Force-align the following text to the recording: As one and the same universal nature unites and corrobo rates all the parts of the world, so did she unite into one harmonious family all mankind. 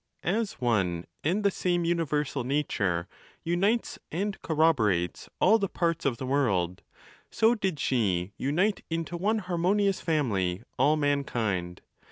As 0.23 0.53
one 0.53 1.05
and 1.23 1.43
the 1.43 1.51
same 1.51 1.85
universal 1.85 2.43
nature 2.43 3.07
unites 3.43 3.99
and 4.11 4.41
corrobo 4.41 4.87
rates 4.87 5.29
all 5.39 5.59
the 5.59 5.69
parts 5.69 6.05
of 6.05 6.17
the 6.17 6.25
world, 6.25 6.81
so 7.29 7.53
did 7.53 7.79
she 7.79 8.31
unite 8.35 8.83
into 8.89 9.15
one 9.15 9.37
harmonious 9.37 10.01
family 10.01 10.63
all 10.79 10.95
mankind. 10.95 11.83